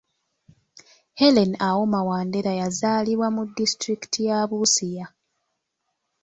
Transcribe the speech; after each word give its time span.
Hellen 1.19 1.53
Auma 1.71 1.99
Wandera 2.07 2.51
yazaalibwa 2.61 3.27
mu 3.35 3.41
disitulikiti 3.57 4.19
ya 4.29 4.37
Busia 4.49 5.05